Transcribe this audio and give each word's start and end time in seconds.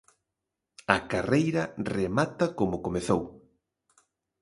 A 0.95 0.97
carreira 1.11 1.63
remata 1.95 2.45
como 2.59 2.83
comezou. 2.85 3.23